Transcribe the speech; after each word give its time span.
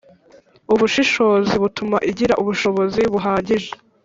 Ubushishozi 0.73 1.55
butuma 1.63 1.97
igira 2.09 2.33
ubushobozi 2.41 3.01
buhagije 3.11 3.69